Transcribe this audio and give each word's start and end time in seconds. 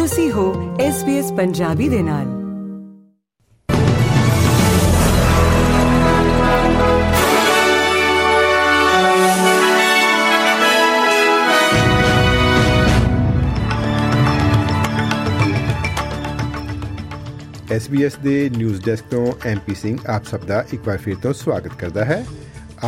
ਤੁਸੀਂ 0.00 0.32
ਹੋ 0.32 0.76
SBS 0.76 1.34
ਪੰਜਾਬੀ 1.36 1.88
ਦੇ 1.88 2.02
ਨਾਲ। 2.02 2.24
SBS 17.76 18.22
ਦੇ 18.22 18.50
ਨਿਊਜ਼ 18.56 18.84
ਡੈਸਕ 18.84 19.04
ਤੋਂ 19.04 19.32
ਐਮਪੀ 19.44 19.74
ਸਿੰਘ 19.74 19.98
ਆਪ 20.06 20.24
ਸਭ 20.24 20.40
ਦਾ 20.40 20.64
ਇੱਕ 20.72 20.88
ਵਾਰ 20.88 20.96
ਫਿਰ 20.96 21.16
ਤੋਂ 21.16 21.32
ਸਵਾਗਤ 21.32 21.70
ਕਰਦਾ 21.78 22.04
ਹੈ। 22.04 22.26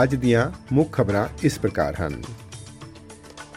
ਅੱਜ 0.02 0.14
ਦੀਆਂ 0.14 0.50
ਮੁੱਖ 0.72 0.92
ਖਬਰਾਂ 0.92 1.26
ਇਸ 1.42 1.58
ਪ੍ਰਕਾਰ 1.58 1.94
ਹਨ। 2.00 2.22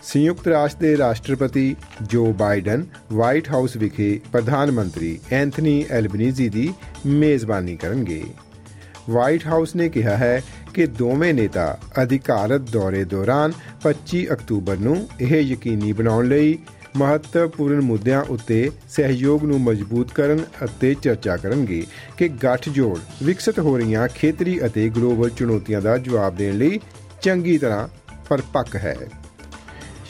ਸੰਯੁਕਤ 0.05 0.47
ਰਾਸ਼ਟਰ 0.47 0.81
ਦੇ 0.81 0.97
ਰਾਸ਼ਟਰਪਤੀ 0.97 1.75
ਜੋ 2.03 2.25
ਬਾਈਡਨ 2.33 2.85
ਵਾਈਟ 3.13 3.49
ਹਾਊਸ 3.49 3.75
ਵਿਖੇ 3.75 4.19
ਪ੍ਰਧਾਨ 4.31 4.71
ਮੰਤਰੀ 4.71 5.19
ਐਂਥਨੀ 5.31 5.85
ਐਲਬਨੀਜ਼ੀ 5.91 6.49
ਦੀ 6.49 6.73
ਮੇਜ਼ਬਾਨੀ 7.05 7.75
ਕਰਨਗੇ। 7.75 8.23
ਵਾਈਟ 9.09 9.47
ਹਾਊਸ 9.47 9.75
ਨੇ 9.75 9.89
ਕਿਹਾ 9.89 10.17
ਹੈ 10.17 10.41
ਕਿ 10.73 10.85
ਦੋਵੇਂ 10.85 11.33
ਨੇਤਾ 11.33 11.77
ਅਧਿਕਾਰਤ 12.03 12.61
ਦੌਰੇ 12.71 13.03
ਦੌਰਾਨ 13.03 13.53
25 13.81 14.23
ਅਕਤੂਬਰ 14.33 14.77
ਨੂੰ 14.77 15.07
ਇਹ 15.21 15.35
ਯਕੀਨੀ 15.41 15.91
ਬਣਾਉਣ 15.93 16.27
ਲਈ 16.27 16.57
ਮਹੱਤਵਪੂਰਨ 16.97 17.81
ਮੁੱਦਿਆਂ 17.81 18.21
ਉੱਤੇ 18.29 18.71
ਸਹਿਯੋਗ 18.89 19.43
ਨੂੰ 19.43 19.61
ਮਜ਼ਬੂਤ 19.61 20.11
ਕਰਨ 20.11 20.43
ਅਤੇ 20.65 20.95
ਚਰਚਾ 21.01 21.37
ਕਰਨਗੇ 21.37 21.83
ਕਿ 22.17 22.27
ਗੱਠਜੋੜ 22.27 22.97
ਵਿਕਸਿਤ 23.23 23.59
ਹੋ 23.59 23.77
ਰਹੀਆਂ 23.77 24.07
ਖੇਤਰੀ 24.07 24.59
ਅਤੇ 24.65 24.89
ਗਲੋਬਲ 24.89 25.29
ਚੁਣੌਤੀਆਂ 25.29 25.81
ਦਾ 25.81 25.97
ਜਵਾਬ 25.97 26.35
ਦੇਣ 26.35 26.57
ਲਈ 26.57 26.79
ਚੰਗੀ 27.21 27.57
ਤਰ੍ਹਾਂ 27.57 27.87
ਪਰਪੱਕ 28.29 28.75
ਹੈ। 28.75 28.97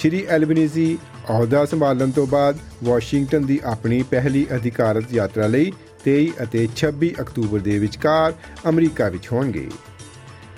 ਸ਼੍ਰੀ 0.06 0.26
ਐਲਬਨੀਜ਼ੀ 0.30 0.98
ਅਹੁਦਾ 1.30 1.66
ਸੰਭਾਲਣ 1.66 2.12
ਤੋਂ 2.12 2.26
ਬਾਅਦ 2.28 2.58
ਵਾਸ਼ਿੰਗਟਨ 2.84 3.46
ਦੀ 3.46 3.60
ਆਪਣੀ 3.64 4.02
ਪਹਿਲੀ 4.04 4.46
ਅਧਿਕਾਰਤ 4.56 5.14
ਯਾਤਰਾ 5.14 5.48
ਲਈ 5.48 5.72
23 6.04 6.28
ਅਤੇ 6.44 6.68
26 6.74 7.08
ਅਕਤੂਬਰ 7.22 7.60
ਦੇ 7.60 7.78
ਵਿਚਕਾਰ 7.80 8.34
ਅਮਰੀਕਾ 8.70 9.08
ਵਿੱਚ 9.10 9.32
ਹੋਣਗੇ। 9.32 9.66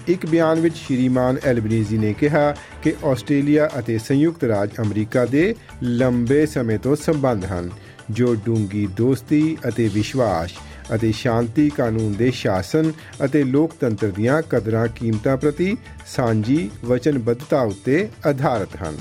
ਇੱਕ 0.07 0.25
ਬਿਆਨ 0.25 0.59
ਵਿੱਚ 0.59 0.75
ਸ਼੍ਰੀਮਾਨ 0.75 1.37
ਐਲਬਨੀਜ਼ੀ 1.45 1.97
ਨੇ 1.97 2.13
ਕਿਹਾ 2.13 2.43
ਕਿ 2.83 2.93
ਆਸਟ੍ਰੇਲੀਆ 3.05 3.69
ਅਤੇ 3.79 3.97
ਸੰਯੁਕਤ 3.97 4.43
ਰਾਜ 4.43 4.69
ਅਮਰੀਕਾ 4.81 5.25
ਦੇ 5.25 5.43
ਲੰਬੇ 5.83 6.45
ਸਮੇਂ 6.45 6.77
ਤੋਂ 6.79 6.95
ਸੰਬੰਧ 6.95 7.45
ਹਨ, 7.45 7.69
ਜੋ 8.11 8.35
ਡੂੰਗੀ 8.35 8.85
ਦੋਸਤੀ 8.97 9.57
ਅਤੇ 9.67 9.87
ਵਿਸ਼ਵਾਸ 9.87 10.57
ਅਤੇ 10.95 11.11
ਸ਼ਾਂਤੀ 11.11 11.69
ਕਾਨੂੰਨ 11.69 12.13
ਦੇ 12.13 12.31
ਸ਼ਾਸਨ 12.31 12.91
ਅਤੇ 13.25 13.43
ਲੋਕਤੰਤਰ 13.43 14.11
ਦੀਆਂ 14.11 14.41
ਕਦਰਾਂ 14.49 14.87
ਕੀਮਤਾਂ 14.87 15.37
ਪ੍ਰਤੀ 15.37 15.77
ਸਾਂਝੀ 16.07 16.69
ਵਚਨਬੱਧਤਾ 16.85 17.61
ਉੱਤੇ 17.61 18.07
ਆਧਾਰਿਤ 18.25 18.75
ਹਨ। 18.83 18.97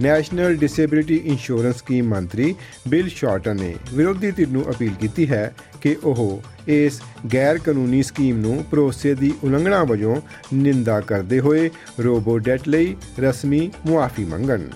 ਨੈਸ਼ਨਲ 0.00 0.56
ਡਿਸੇਬਿਲਿਟੀ 0.56 1.16
ਇੰਸ਼ੋਰੈਂਸ 1.24 1.76
ਸਕੀਮ 1.76 2.08
ਮੰਤਰੀ 2.08 2.54
ਬਿਲ 2.88 3.08
ਸ਼ਾਰਟਨ 3.08 3.56
ਨੇ 3.56 3.74
ਵਿਰੋਧੀ 3.94 4.30
ਧਿਰ 4.30 4.48
ਨੂੰ 4.48 4.64
ਅਪੀਲ 4.70 4.92
ਕੀਤੀ 5.00 5.28
ਹੈ 5.30 5.54
ਕਿ 5.80 5.96
ਉਹ 6.04 6.42
ਇਸ 6.68 7.00
ਗੈਰ 7.32 7.58
ਕਾਨੂੰਨੀ 7.58 8.02
ਸਕੀਮ 8.02 8.36
ਨੂੰ 8.36 8.64
ਭਰੋਸੇ 8.70 9.14
ਦੀ 9.14 9.32
ਉਲੰਘਣਾ 9.44 9.84
ਵਜੋਂ 9.84 10.16
ਨਿੰਦਾ 10.54 11.00
ਕਰਦੇ 11.00 11.40
ਹੋਏ 11.40 11.70
ਰੋਬੋ 12.00 12.38
ਡੈਟ 12.38 12.68
ਲਈ 12.68 12.96
ਰਸਮੀ 13.20 13.70
ਮੁਆਫੀ 13.86 14.24
ਮੰਗਣ। 14.24 14.68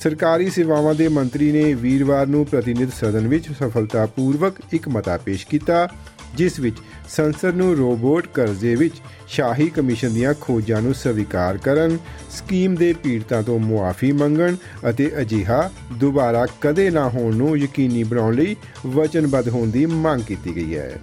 ਸਰਕਾਰੀ 0.00 0.50
ਸੇਵਾਵਾਂ 0.50 0.94
ਦੇ 0.94 1.08
ਮੰਤਰੀ 1.08 1.50
ਨੇ 1.52 1.74
ਵੀਰਵਾਰ 1.74 2.26
ਨੂੰ 2.26 2.46
ਪ੍ਰਤੀਨਿਧ 2.46 2.90
ਸਦਨ 3.00 3.26
ਵਿੱਚ 3.28 3.50
ਸਫਲਤਾਪੂਰਵਕ 3.52 4.60
ਇੱਕ 4.72 4.88
ਮਤਾ 4.88 5.16
ਪੇਸ਼ 5.16 5.46
ਕੀਤਾ। 5.46 5.88
ਜਿਸ 6.34 6.60
ਵਿੱਚ 6.60 6.76
ਸੰਸਦ 7.08 7.54
ਨੂੰ 7.54 7.76
ਰੋਬੋਟ 7.76 8.26
ਕਰਜ਼ੇ 8.26 8.74
ਵਿੱਚ 8.74 8.94
ਸ਼ਾਹੀ 9.28 9.70
ਕਮਿਸ਼ਨ 9.70 10.14
ਦੀਆਂ 10.14 10.34
ਖੋਜਾਂ 10.40 10.82
ਨੂੰ 10.82 10.94
ਸਵੀਕਾਰ 10.94 11.56
ਕਰਨ, 11.56 11.98
ਸਕੀਮ 12.30 12.74
ਦੇ 12.74 12.92
ਪੀੜਤਾਂ 12.92 13.42
ਤੋਂ 13.42 13.58
ਮੁਆਫੀ 13.58 14.12
ਮੰਗਣ 14.12 14.56
ਅਤੇ 14.90 15.12
ਅਜਿਹਾ 15.20 15.70
ਦੁਬਾਰਾ 15.92 16.46
ਕਦੇ 16.60 16.90
ਨਾ 16.90 17.08
ਹੋਣ 17.08 17.36
ਨੂੰ 17.36 17.58
ਯਕੀਨੀ 17.58 18.04
ਬਣਾਉਣ 18.04 18.34
ਲਈ 18.34 18.56
ਵਚਨਬੱਧ 18.86 19.48
ਹੋਣ 19.48 19.70
ਦੀ 19.70 19.86
ਮੰਗ 19.86 20.22
ਕੀਤੀ 20.22 20.56
ਗਈ 20.56 20.76
ਹੈ। 20.76 20.98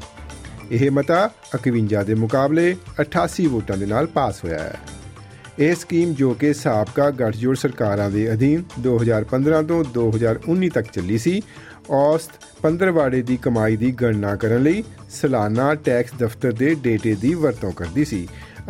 ਇਹ 0.72 0.92
ਮਤਾ 0.92 1.30
51 1.56 2.04
ਦੇ 2.04 2.16
ਮੁਕਾਬਲੇ 2.16 2.76
88 3.02 3.46
ਵੋਟਾਂ 3.46 3.78
ਦੇ 3.78 3.86
ਨਾਲ 3.86 4.08
ਪਾਸ 4.08 4.44
ਹੋਇਆ 4.44 4.60
ਹੈ। 4.60 4.76
ਇਹ 5.60 5.76
ਸਕੀਮ 5.76 6.14
ਜੋ 6.14 6.34
ਕਿ 6.34 6.54
ਸਾਬਕਾ 6.54 7.10
ਗੱਠਜੋੜ 7.10 7.58
ਸਰਕਾਰਾਂ 7.58 8.10
ਦੇ 8.10 8.34
ਅਧੀਨ 8.34 8.64
2015 8.80 9.64
ਤੋਂ 9.68 9.84
2019 9.94 10.70
ਤੱਕ 10.70 10.88
ਚੱਲੀ 10.94 11.18
ਸੀ 11.18 11.42
ਔਸਤ 11.90 12.32
ਪੰਦਰਵਾੜੇ 12.62 13.22
ਦੀ 13.22 13.38
ਕਮਾਈ 13.38 13.78
ਦੀ 13.78 13.92
ਗਣਨਾ 13.92 14.36
ਕਰਨ 14.36 14.64
ਲਈ 14.64 14.84
ਸਾਲਾਨਾ 15.10 15.76
ਟੈਕਸ 15.76 16.12
ਦਫ਼ਤਰ 16.20 16.52
ਦੇ 16.52 16.76
ਡੇਟੇ 16.76 17.16
ਦੀ 17.16 17.34
ਵਰਤੋਂ 17.34 17.72
ਕਰਦੀ 17.72 18.06
ਸੀ 18.06 18.28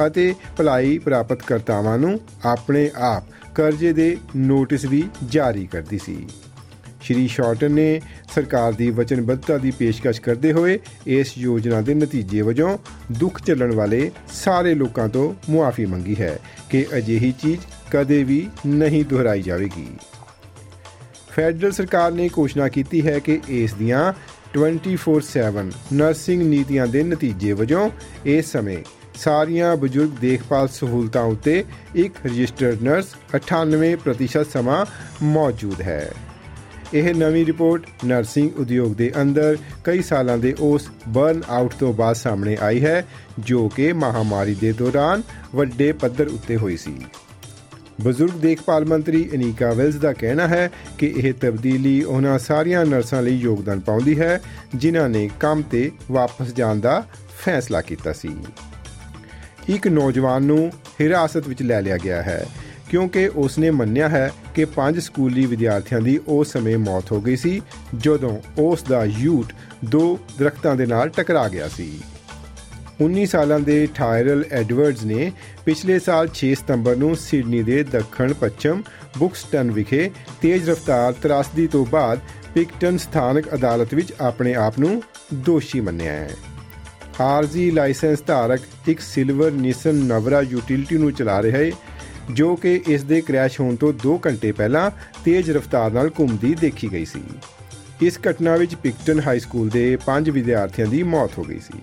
ਅਤੇ 0.07 0.35
ਭਲਾਈ 0.57 0.97
ਪ੍ਰਾਪਤਕਰਤਾਵਾਂ 0.97 1.97
ਨੂੰ 1.97 2.19
ਆਪਣੇ 2.45 2.91
ਆਪ 2.95 3.23
ਕਰਜ਼ੇ 3.55 3.93
ਦੇ 3.93 4.17
ਨੋਟਿਸ 4.35 4.85
ਵੀ 4.85 5.03
ਜਾਰੀ 5.29 5.65
ਕਰਦੀ 5.65 5.97
ਸੀ। 5.97 6.27
ਸ਼੍ਰੀ 7.01 7.27
ਸ਼ਾਰਟਨ 7.27 7.71
ਨੇ 7.71 8.01
ਸਰਕਾਰ 8.35 8.73
ਦੀ 8.73 8.89
ਵਚਨਬੱਧਤਾ 8.89 9.57
ਦੀ 9.57 9.71
ਪੇਸ਼ਕਸ਼ 9.71 10.21
ਕਰਦੇ 10.21 10.51
ਹੋਏ 10.51 10.79
ਇਸ 11.07 11.37
ਯੋਜਨਾ 11.37 11.81
ਦੇ 11.81 11.93
ਨਤੀਜੇ 11.93 12.41
ਵਜੋਂ 12.41 12.77
ਦੁੱਖ 13.11 13.41
ਚੱਲਣ 13.41 13.73
ਵਾਲੇ 13.75 14.11
ਸਾਰੇ 14.33 14.73
ਲੋਕਾਂ 14.73 15.09
ਤੋਂ 15.09 15.33
ਮੁਆਫੀ 15.49 15.85
ਮੰਗੀ 15.85 16.15
ਹੈ 16.19 16.39
ਕਿ 16.69 16.85
ਅਜਿਹੀ 16.97 17.31
ਚੀਜ਼ 17.31 17.59
ਕਦੇ 17.91 18.23
ਵੀ 18.23 18.47
ਨਹੀਂ 18.65 19.05
ਦੁਹਰਾਈ 19.05 19.41
ਜਾਵੇਗੀ। 19.41 19.87
ਫੈਡਰਲ 21.37 21.71
ਸਰਕਾਰ 21.71 22.11
ਨੇ 22.11 22.29
ਘੋਸ਼ਣਾ 22.37 22.67
ਕੀਤੀ 22.67 23.07
ਹੈ 23.07 23.17
ਕਿ 23.19 23.39
ਇਸ 23.47 23.73
ਦੀਆਂ 23.73 24.13
24/7 24.53 25.71
ਨਰਸਿੰਗ 25.93 26.41
ਨੀਤੀਆਂ 26.41 26.87
ਦੇ 26.87 27.03
ਨਤੀਜੇ 27.03 27.51
ਵਜੋਂ 27.53 27.89
ਇਸ 28.25 28.51
ਸਮੇਂ 28.51 28.77
ਸਾਰੀਆਂ 29.15 29.75
ਬਜ਼ੁਰਗ 29.75 30.09
ਦੇਖਭਾਲ 30.21 30.67
ਸਹੂਲਤਾਂ 30.67 31.23
ਉੱਤੇ 31.23 31.63
ਇੱਕ 31.95 32.15
ਰਜਿਸਟਰਡ 32.25 32.81
ਨਰਸ 32.83 33.13
98% 33.35 34.43
ਸਮਾਂ 34.53 34.85
ਮੌਜੂਦ 35.23 35.81
ਹੈ। 35.81 36.11
ਇਹ 36.93 37.13
ਨਵੀਂ 37.15 37.45
ਰਿਪੋਰਟ 37.45 37.85
ਨਰਸਿੰਗ 38.05 38.59
ਉਦਯੋਗ 38.59 38.95
ਦੇ 38.95 39.11
ਅੰਦਰ 39.21 39.57
ਕਈ 39.83 40.01
ਸਾਲਾਂ 40.01 40.37
ਦੇ 40.37 40.55
ਉਸ 40.59 40.89
ਬਰਨ 41.07 41.43
ਆਊਟ 41.49 41.73
ਤੋਂ 41.73 41.93
ਬਾਅਦ 41.93 42.15
ਸਾਹਮਣੇ 42.15 42.57
ਆਈ 42.61 42.85
ਹੈ, 42.85 43.05
ਜੋ 43.39 43.69
ਕਿ 43.69 43.93
ਮਹਾਮਾਰੀ 43.93 44.55
ਦੇ 44.55 44.71
ਦੌਰਾਨ 44.71 45.23
ਵੱਡੇ 45.55 45.91
ਪੱਧਰ 45.91 46.27
ਉੱਤੇ 46.27 46.57
ਹੋਈ 46.57 46.77
ਸੀ। 46.77 46.95
ਬਜ਼ੁਰਗ 48.01 48.33
ਦੇਖਭਾਲ 48.33 48.85
ਮੰਤਰੀ 48.85 49.23
ਅਨੀਕਾ 49.35 49.71
ਵਿਲਸ 49.73 49.95
ਦਾ 49.95 50.11
ਕਹਿਣਾ 50.13 50.47
ਹੈ 50.47 50.69
ਕਿ 50.97 51.13
ਇਹ 51.17 51.33
ਤਬਦੀਲੀ 51.33 52.01
ਉਹਨਾਂ 52.03 52.37
ਸਾਰੀਆਂ 52.39 52.85
ਨਰਸਾਂ 52.85 53.21
ਲਈ 53.21 53.35
ਯੋਗਦਾਨ 53.35 53.79
ਪਾਉਂਦੀ 53.79 54.19
ਹੈ, 54.19 54.39
ਜਿਨ੍ਹਾਂ 54.75 55.09
ਨੇ 55.09 55.29
ਕੰਮ 55.39 55.61
ਤੇ 55.61 55.91
ਵਾਪਸ 56.11 56.53
ਜਾਣ 56.53 56.79
ਦਾ 56.79 57.03
ਫੈਸਲਾ 57.39 57.81
ਕੀਤਾ 57.81 58.13
ਸੀ। 58.13 58.35
ਇੱਕ 59.69 59.87
ਨੌਜਵਾਨ 59.87 60.43
ਨੂੰ 60.43 60.71
ਹਿਰਾਸਤ 61.01 61.47
ਵਿੱਚ 61.47 61.61
ਲੈ 61.63 61.81
ਲਿਆ 61.81 61.97
ਗਿਆ 61.97 62.21
ਹੈ, 62.21 62.45
ਕਿਉਂਕਿ 62.89 63.27
ਉਸਨੇ 63.27 63.71
ਮੰਨਿਆ 63.71 64.09
ਹੈ 64.09 64.31
ਕਿ 64.55 64.65
ਪੰਜ 64.65 64.99
ਸਕੂਲੀ 64.99 65.45
ਵਿਦਿਆਰਥੀਆਂ 65.45 66.01
ਦੀ 66.01 66.19
ਉਸ 66.27 66.51
ਸਮੇਂ 66.51 66.77
ਮੌਤ 66.77 67.11
ਹੋ 67.11 67.21
ਗਈ 67.21 67.35
ਸੀ, 67.35 67.61
ਜਦੋਂ 67.95 68.37
ਉਸ 68.59 68.83
ਦਾ 68.83 69.03
ਯੂਟ 69.05 69.53
ਦੋ 69.85 70.19
ਦਰਖਤਾਂ 70.39 70.75
ਦੇ 70.75 70.85
ਨਾਲ 70.85 71.09
ਟਕਰਾ 71.09 71.47
ਗਿਆ 71.47 71.67
ਸੀ। 71.67 71.91
19 73.03 73.25
ਸਾਲਾਂ 73.25 73.59
ਦੇ 73.59 73.85
ਟਾਇਰਲ 73.95 74.43
ਐਡਵਰਡਸ 74.51 75.03
ਨੇ 75.03 75.31
ਪਿਛਲੇ 75.65 75.97
ਸਾਲ 75.99 76.29
6 76.35 76.47
ਸਤੰਬਰ 76.59 76.95
ਨੂੰ 76.95 77.15
ਸਿਡਨੀ 77.15 77.61
ਦੇ 77.63 77.81
ਦੱਖਣ 77.83 78.33
ਪੱਛਮ 78.33 78.81
ਬੁਕਸਟਨ 79.17 79.71
ਵਿਖੇ 79.71 80.09
ਤੇਜ਼ 80.41 80.69
ਰਫ਼ਤਾਰ 80.69 81.13
ਤਰਾਸਦੀ 81.13 81.67
ਤੋਂ 81.67 81.85
ਬਾਅਦ 81.85 82.19
ਪਿਕਟਨ 82.53 82.97
ਸਥਾਨਕ 82.97 83.53
ਅਦਾਲਤ 83.55 83.93
ਵਿੱਚ 83.93 84.13
ਆਪਣੇ 84.21 84.53
ਆਪ 84.55 84.79
ਨੂੰ 84.79 85.01
ਦੋਸ਼ੀ 85.49 85.79
ਮੰਨਿਆ 85.79 86.11
ਹੈ। 86.11 86.29
ਆਰਜ਼ੀ 87.21 87.69
ਲਾਇਸੈਂਸ 87.71 88.23
ਧਾਰਕ 88.27 88.61
ਇੱਕ 88.87 88.99
ਸਿਲਵਰ 88.99 89.51
ਨਿਸਨ 89.51 89.95
ਨਵਰਾ 90.05 90.41
ਯੂਟਿਲਿਟੀ 90.41 90.97
ਨੂੰ 90.97 91.11
ਚਲਾ 91.13 91.41
ਰਿਹਾ 91.41 91.57
ਹੈ, 91.57 91.71
ਜੋ 92.31 92.55
ਕਿ 92.55 92.81
ਇਸ 92.87 93.03
ਦੇ 93.03 93.21
ਕ੍ਰੈਸ਼ 93.21 93.59
ਹੋਣ 93.61 93.75
ਤੋਂ 93.75 93.93
2 94.05 94.17
ਘੰਟੇ 94.27 94.51
ਪਹਿਲਾਂ 94.51 94.89
ਤੇਜ਼ 95.25 95.51
ਰਫ਼ਤਾਰ 95.51 95.91
ਨਾਲ 95.91 96.09
ਘੁੰਮਦੀ 96.19 96.53
ਦੇਖੀ 96.55 96.91
ਗਈ 96.91 97.05
ਸੀ। 97.05 97.23
ਇਸ 98.01 98.19
ਘਟਨਾ 98.29 98.55
ਵਿੱਚ 98.55 98.75
ਪਿਕਟਨ 98.75 99.19
ਹਾਈ 99.19 99.39
ਸਕੂਲ 99.39 99.69
ਦੇ 99.69 99.85
5 100.05 100.31
ਵਿਦਿਆਰਥੀਆਂ 100.31 100.87
ਦੀ 100.87 101.03
ਮੌਤ 101.13 101.37
ਹੋ 101.37 101.43
ਗਈ 101.43 101.59
ਸੀ। 101.59 101.79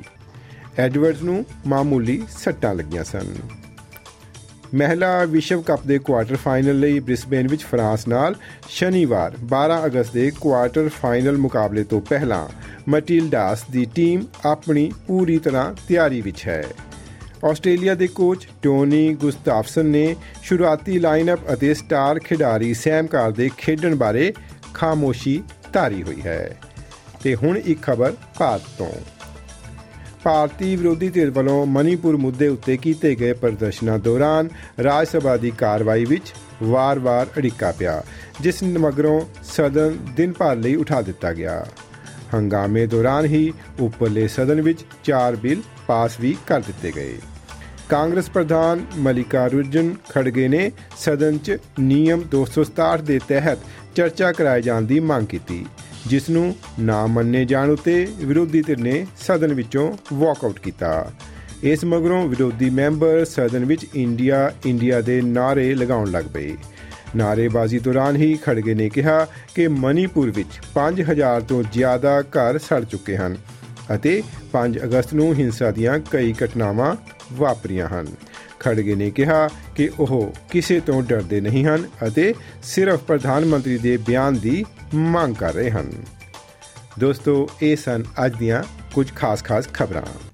ਐਡਵਰਡਸ 0.79 1.23
ਨੂੰ 1.23 1.45
ਮਾਮੂਲੀ 1.67 2.23
ਸੱਟਾਂ 2.39 2.75
ਲੱਗੀਆਂ 2.75 3.05
ਸਨ। 3.05 3.35
ਮਹਿਲਾ 4.75 5.25
ਵਿਸ਼ਵ 5.25 5.62
ਕੱਪ 5.62 5.81
ਦੇ 5.87 5.99
ਕੁਆਰਟਰ 5.99 6.37
ਫਾਈਨਲ 6.37 6.81
ਲਈ 6.81 6.99
ਬ੍ਰਿਸਬੇਨ 6.99 7.49
ਵਿੱਚ 7.49 7.62
ਫਰਾਂਸ 7.62 8.09
ਨਾਲ 8.09 8.35
ਸ਼ਨੀਵਾਰ 8.69 9.37
12 9.44 9.87
ਅਗਸਤ 9.87 10.12
ਦੇ 10.12 10.32
ਕੁਆਰਟਰ 10.41 10.88
ਫਾਈਨਲ 10.88 11.37
ਮੁਕਾਬਲੇ 11.37 11.85
ਤੋਂ 11.85 12.00
ਪਹਿਲਾਂ 12.00 12.49
ਮਟਿਲਡਾਸ 12.88 13.65
ਦੀ 13.71 13.87
ਟੀਮ 13.94 14.26
ਆਪਣੀ 14.44 14.93
ਪੂਰੀ 15.06 15.38
ਤਰ੍ਹਾਂ 15.38 15.75
ਤਿਆਰੀ 15.88 16.21
ਵਿੱਚ 16.21 16.49
ਹੈ। 16.49 16.65
ਆਸਟ੍ਰੇਲੀਆ 17.44 17.94
ਦੇ 17.94 18.06
ਕੋਚ 18.06 18.49
ਟੋਨੀ 18.62 19.15
ਗੁਸਤਾਫਸਨ 19.15 19.87
ਨੇ 19.87 20.17
ਸ਼ੁਰੂਆਤੀ 20.43 20.99
ਲਾਈਨਅਪ 20.99 21.41
ਅਤੇ 21.53 21.75
ਸਟਾਰ 21.75 22.19
ਖਿਡਾਰੀ 22.19 22.75
ਸੈਮ 22.75 23.06
ਕਾਰ 23.06 23.31
ਦੇ 23.31 23.50
ਖੇਡਣ 23.59 23.94
ਬਾਰੇ 23.94 24.35
ਖਾਮੋਸ਼ੀ 24.75 25.43
ਧਾਰੀ 25.73 26.03
ਹੋਈ 26.03 26.23
ਹੈ। 26.23 26.56
ਤੇ 27.23 27.35
ਹੁਣ 27.35 27.59
ਇੱਕ 27.59 27.82
ਖਬਰ 27.82 28.17
ਭਾਰਤ 28.38 28.62
ਤੋਂ। 28.79 28.93
ਭਾਰਤੀ 30.25 30.76
ਵਿਰੋਧੀ 30.76 31.09
ਧਿਰ 31.09 31.31
ਵੱਲੋਂ 31.31 31.67
ਮਨੀਪੁਰ 31.67 32.17
ਮੁੱਦੇ 32.17 32.49
ਉੱਤੇ 32.49 32.76
ਕੀਤੇ 32.76 33.15
ਗਏ 33.15 33.32
ਪ੍ਰਦਰਸ਼ਨਾਂ 33.32 33.99
ਦੌਰਾਨ 33.99 34.49
ਰਾਜ 34.85 35.06
ਸਭਾ 35.09 35.37
ਦੀ 35.37 35.50
ਕਾਰਵਾਈ 35.50 36.05
ਵਿੱਚ 36.05 36.32
ਵਾਰ-ਵਾਰ 36.62 37.26
ਅੜਿੱਕਾ 37.38 37.73
ਪਿਆ, 37.73 38.03
ਜਿਸ 38.41 38.62
ਮਗਰੋਂ 38.62 39.21
ਸਦਨ 39.44 39.99
ਦਿਨ 40.17 40.32
ਭਰ 40.32 40.56
ਲਈ 40.56 40.75
ਉਠਾ 40.75 41.03
ਦਿੱਤਾ 41.03 41.32
ਗਿਆ। 41.32 41.67
ਹੰਗਾਮੇ 42.35 42.87
ਦੌਰਾਨ 42.87 43.25
ਹੀ 43.25 43.53
ਉੱਪਰਲੇ 43.81 44.29
ਸਦਨ 44.29 44.61
ਵਿੱਚ 44.61 44.85
ਚਾਰ 45.05 45.37
ਬਿੱਲ 45.37 45.62
ਪਾਸ 45.87 46.21
ਵੀ 46.21 46.37
ਕਰ 46.47 46.61
ਦਿੱਤੇ 46.61 46.93
ਗਏ। 46.97 47.19
ਕਾਂਗਰਸ 47.88 48.31
ਪ੍ਰਧਾਨ 48.31 48.85
ਮਲਿਕਾਰਜੁਨ 48.97 49.94
ਖੜਗੇ 50.09 50.49
ਨੇ 50.49 50.70
ਸਦਨ 50.97 51.38
'ਚ 51.38 51.59
ਨਿਯਮ 51.81 52.23
267 52.31 53.03
ਦੇ 53.03 53.20
ਤਹਿਤ 53.29 53.59
ਚਰਚਾ 53.94 54.32
ਕਰਾਏ 54.32 54.62
ਜਾਣ 54.62 54.82
ਦੀ 54.82 55.00
ਮੰਗ 55.00 55.27
ਕੀਤੀ। 55.27 55.67
ਜਿਸ 56.06 56.31
ਨੂੰ 56.31 56.55
ਨਾ 56.81 57.06
ਮੰਨੇ 57.06 57.45
ਜਾਣ 57.45 57.71
ਉਤੇ 57.71 58.06
ਵਿਰੋਧੀ 58.19 58.62
ਧਿਰ 58.62 58.79
ਨੇ 58.79 59.06
ਸਦਨ 59.21 59.55
ਵਿੱਚੋਂ 59.55 59.93
ਵਾਕਆਊਟ 60.12 60.59
ਕੀਤਾ। 60.59 61.12
ਇਸ 61.62 61.85
ਮਗਰੋਂ 61.85 62.29
ਵਿਰੋਧੀ 62.29 62.71
ਮੈਂਬਰ 62.71 63.25
ਸਦਨ 63.25 63.65
ਵਿੱਚ 63.65 63.87
ਇੰਡੀਆ 63.95 64.53
ਇੰਡੀਆ 64.67 65.01
ਦੇ 65.01 65.21
ਨਾਰੇ 65.21 65.75
ਲਗਾਉਣ 65.75 66.11
ਲੱਗ 66.11 66.25
ਪਏ। 66.25 66.56
ਨਾਰੇਬਾਜ਼ੀ 67.17 67.79
ਦੌਰਾਨ 67.79 68.17
ਹੀ 68.17 68.39
ਖੜਗੇ 68.43 68.75
ਨੇ 68.75 68.89
ਕਿਹਾ 68.89 69.27
ਕਿ 69.55 69.69
ਮਨੀਪੁਰ 69.69 70.31
ਵਿੱਚ 70.31 70.61
5000 70.75 71.41
ਤੋਂ 71.41 71.62
ਜ਼ਿਆਦਾ 71.73 72.21
ਘਰ 72.23 72.59
ਸੜ 72.59 72.85
ਚੁੱਕੇ 72.85 73.17
ਹਨ 73.17 73.37
ਅਤੇ 73.95 74.23
5 74.53 74.79
ਅਗਸਤ 74.85 75.15
ਨੂੰ 75.15 75.35
ਹਿੰਸਾ 75.35 75.71
ਦੀਆਂ 75.71 75.99
ਕਈ 76.11 76.35
ਘਟਨਾਵਾਂ 76.45 76.97
ਵਾਪਰੀਆਂ 77.33 77.89
ਹਨ। 77.89 78.06
ਖੜਗੇ 78.64 78.94
ਨੇ 78.94 79.11
ਕਿਹਾ 79.11 79.49
ਕਿ 79.76 79.90
ਉਹ 80.00 80.32
ਕਿਸੇ 80.50 80.81
ਤੋਂ 80.81 81.02
ਡਰਦੇ 81.02 81.40
ਨਹੀਂ 81.40 81.64
ਹਨ 81.64 81.88
ਅਤੇ 82.06 82.34
ਸਿਰਫ 82.62 83.00
ਪ੍ਰਧਾਨ 83.00 83.44
ਮੰਤਰੀ 83.44 83.78
ਦੇ 83.78 83.96
ਬਿਆਨ 83.96 84.38
ਦੀ 84.38 84.64
ਮੰਗ 84.94 85.34
ਕਰ 85.34 85.55
ਰਹੇ 85.55 85.70
ਹਨ। 85.70 85.90
ਦੋਸਤੋ, 86.99 87.49
ਇਹ 87.62 87.76
ਸਨ 87.76 88.05
ਅੱਜ 88.26 88.32
ਦੀਆਂ 88.38 88.62
ਕੁਝ 88.94 89.14
ਖਾਸ-ਖਾਸ 89.14 89.69
ਖਬਰਾਂ। 89.72 90.33